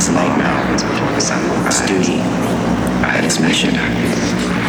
[0.00, 0.72] this light now
[1.66, 2.20] its duty
[3.22, 4.59] its mission.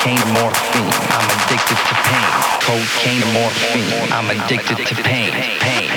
[0.00, 0.88] Cocaine morphine.
[1.12, 2.32] I'm addicted to pain,
[2.64, 4.12] cocaine morphine.
[4.12, 5.90] I'm addicted to pain, pain.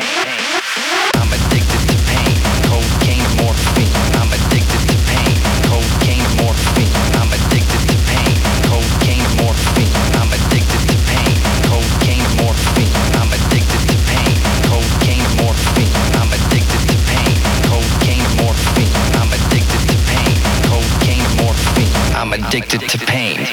[1.16, 2.36] I'm addicted to pain,
[2.68, 3.96] Cocaine morphine.
[4.20, 5.36] I'm addicted to pain,
[5.72, 6.92] Cocaine morphine.
[7.16, 8.36] I'm addicted to pain.
[8.68, 9.96] Cocaine morphine.
[10.20, 11.36] I'm addicted to pain.
[11.64, 12.94] Cocaine morphine.
[13.16, 14.36] I'm addicted to pain.
[14.60, 15.96] Cocaine morphine.
[16.20, 17.36] I'm addicted to pain.
[17.72, 18.94] Cocaine morphine.
[19.16, 20.34] I'm addicted to pain.
[22.16, 23.53] I'm addicted to pain.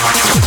[0.00, 0.41] Bye.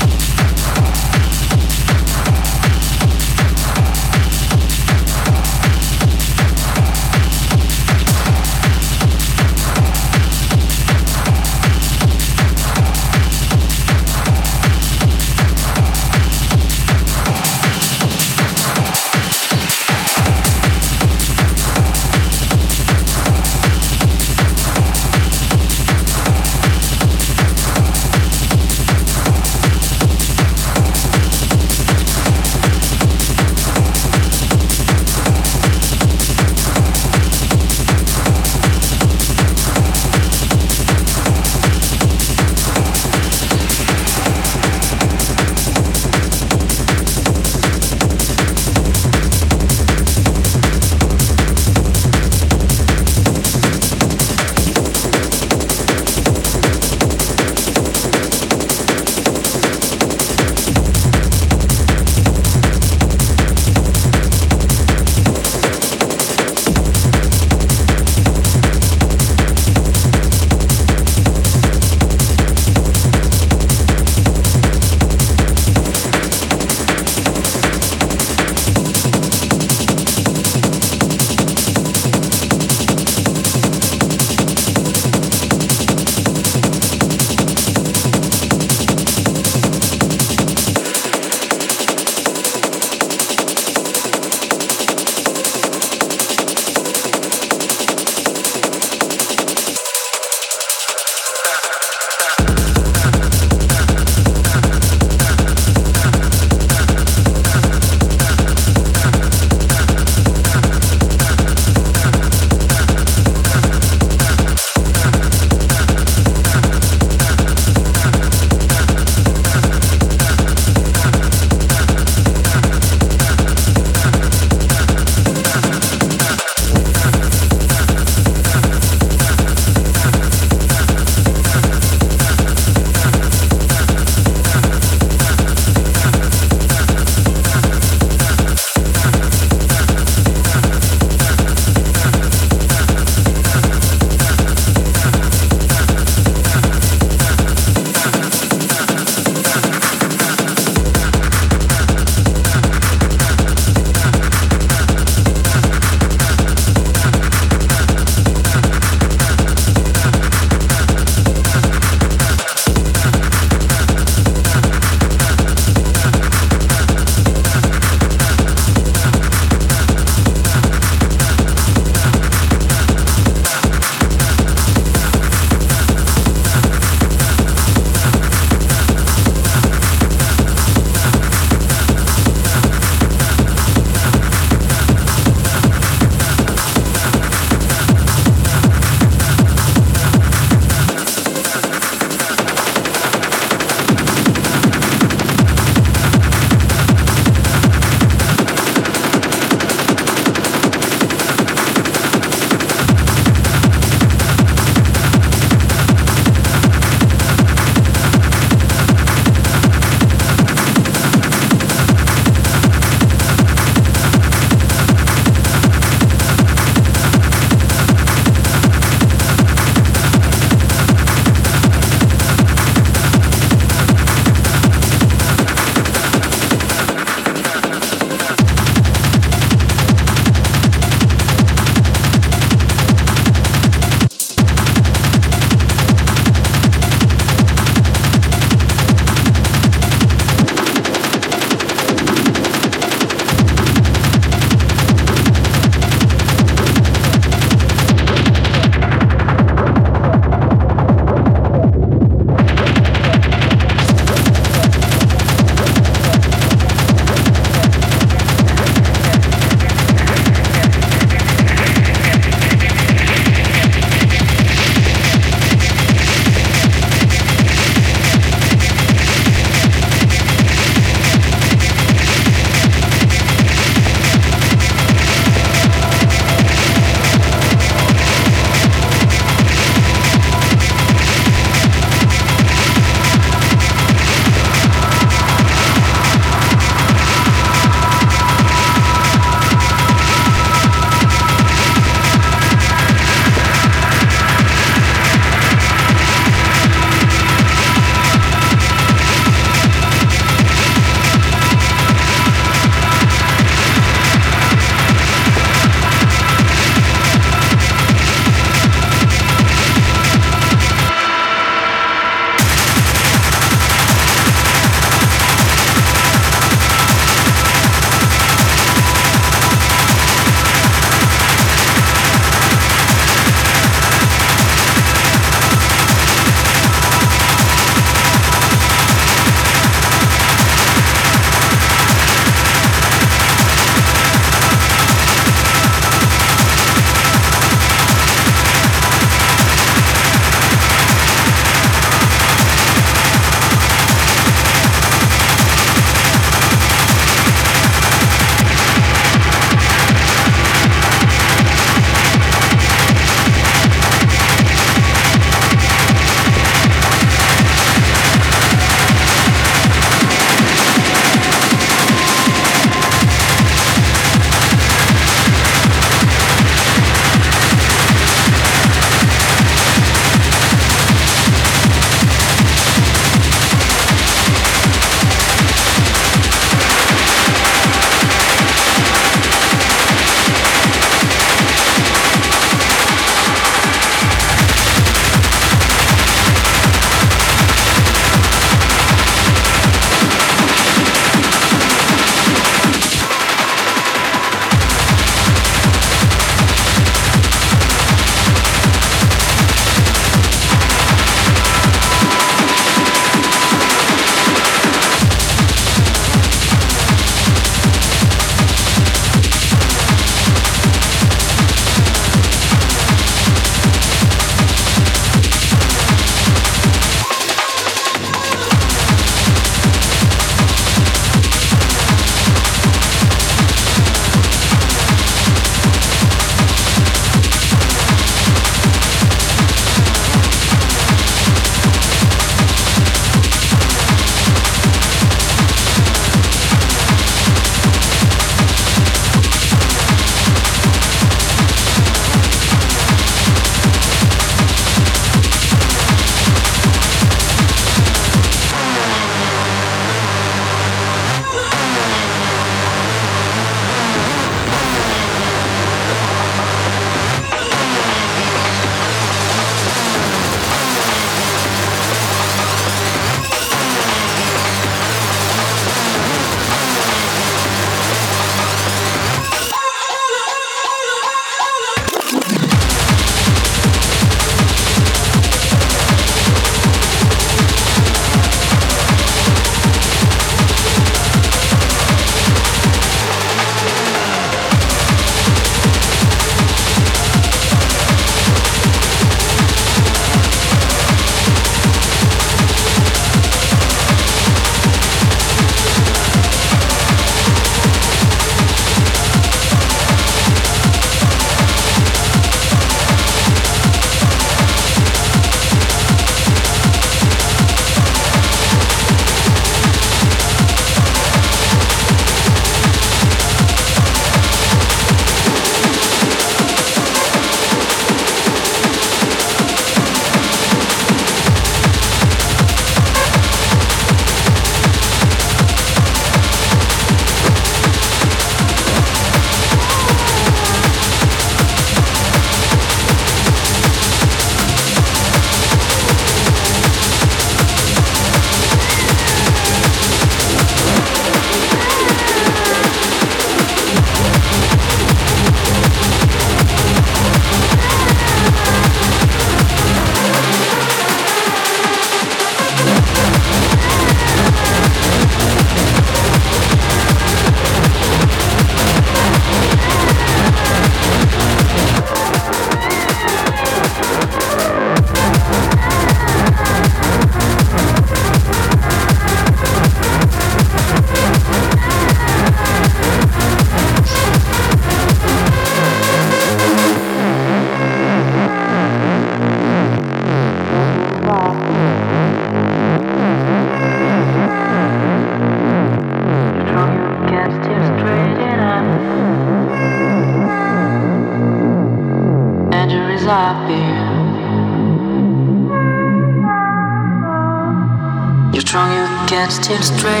[599.61, 600.00] Can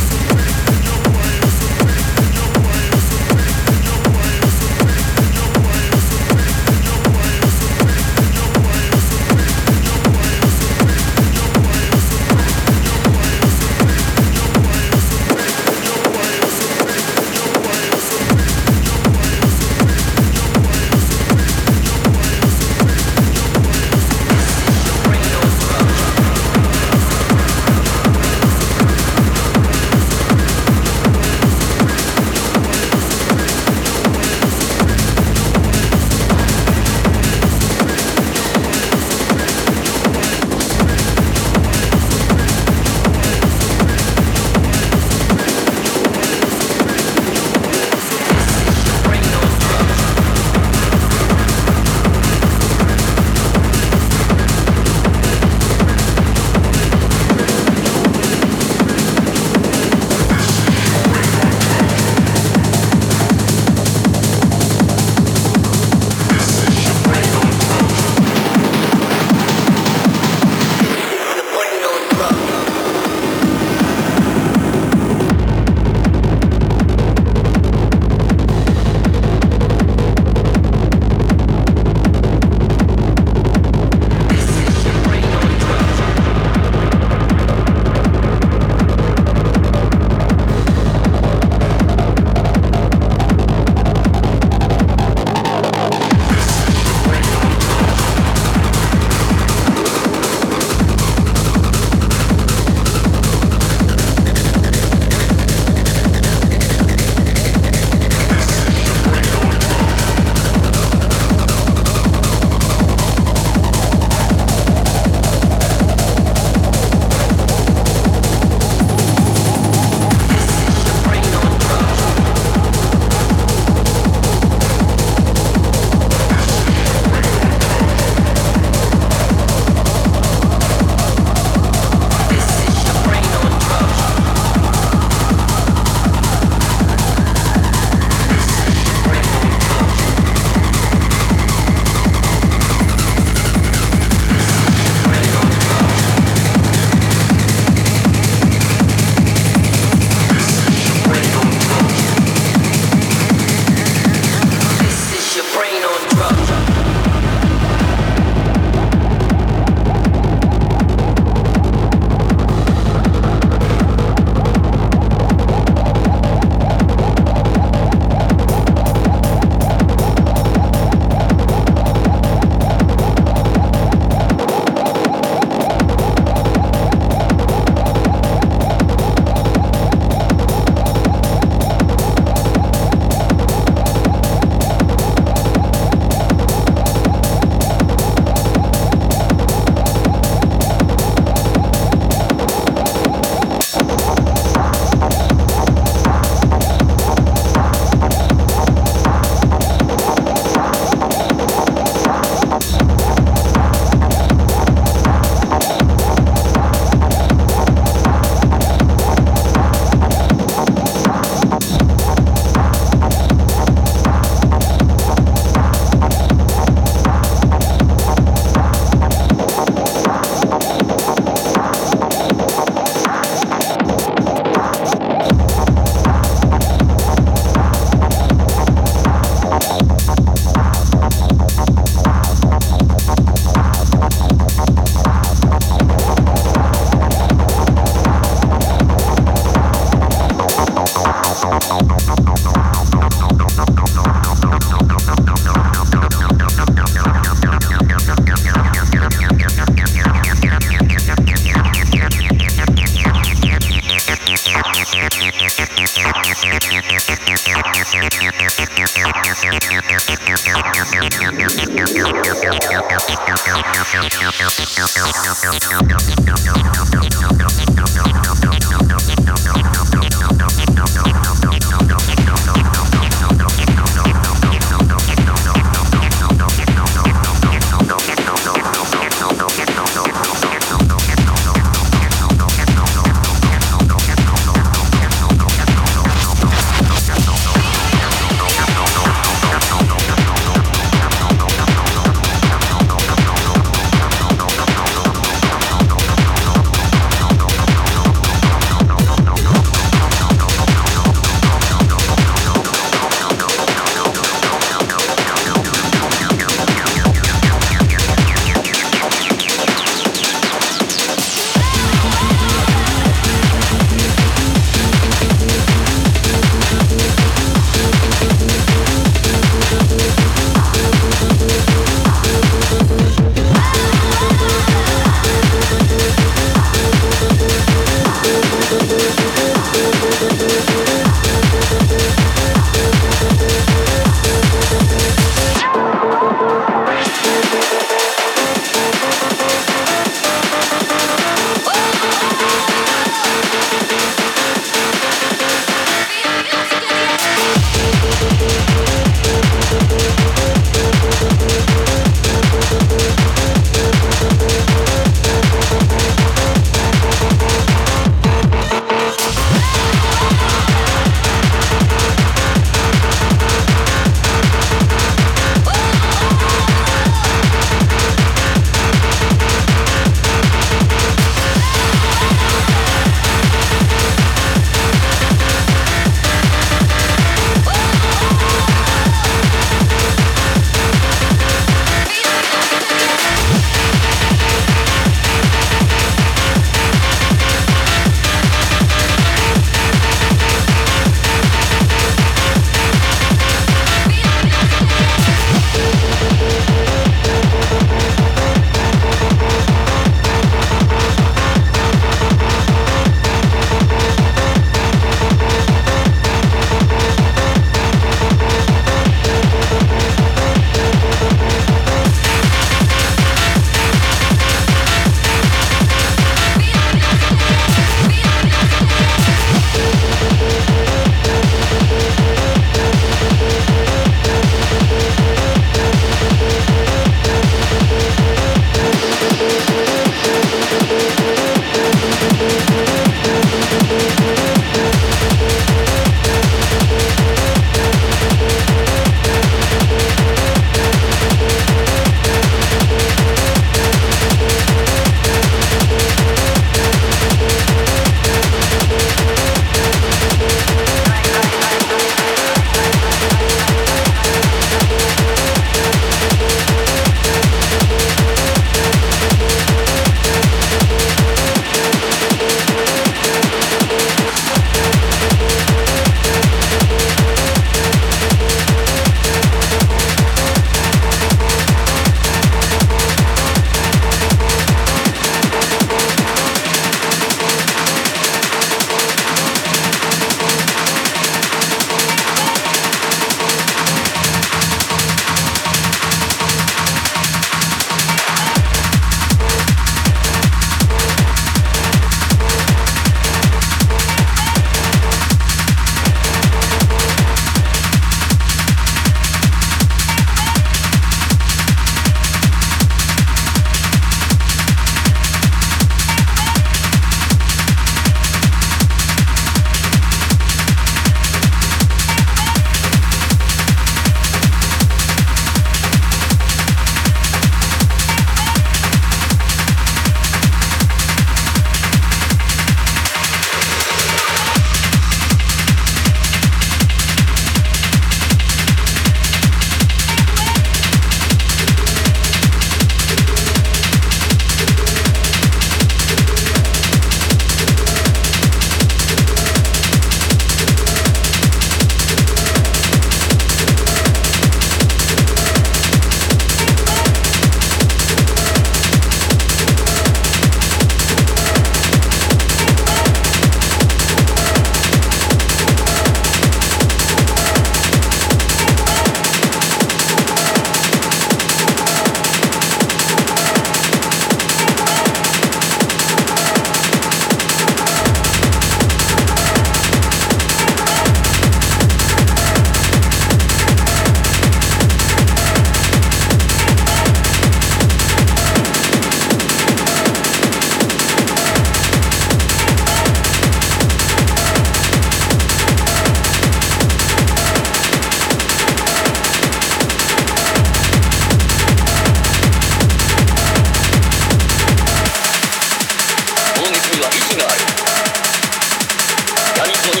[599.92, 600.00] に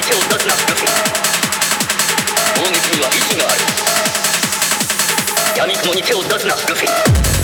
[3.02, 3.60] はがある
[5.56, 7.43] 闇雲に手を出すなルフィ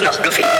[0.00, 0.59] No, los Goofy.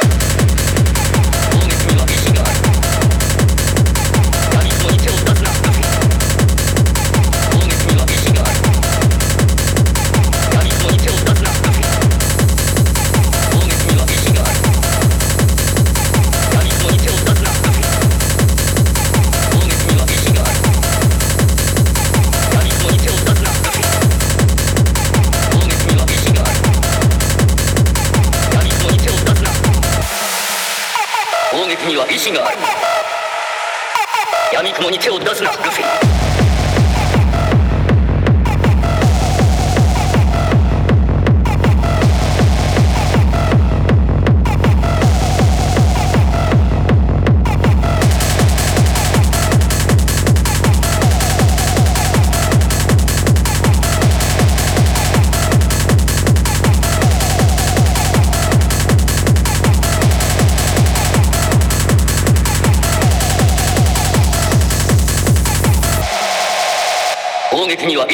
[35.11, 35.99] show does not reveal.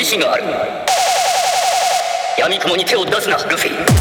[0.07, 0.45] 意志がある。
[2.39, 3.96] 闇雲に手を出すなルフィ。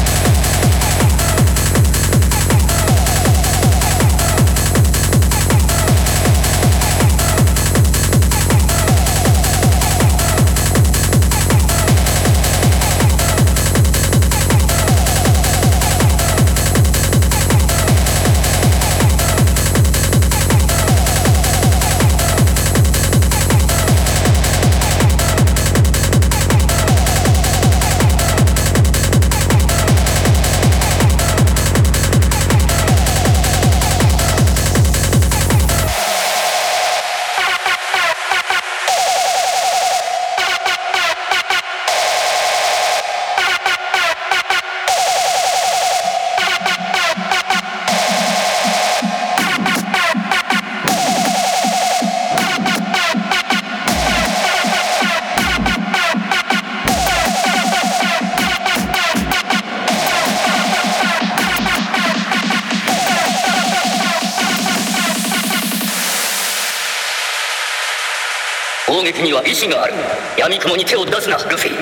[70.46, 71.75] 闇雲に手を出すなルフィ。